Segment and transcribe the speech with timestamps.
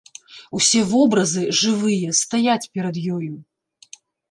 [0.59, 3.31] Усе вобразы, жывыя, стаяць перад ёю.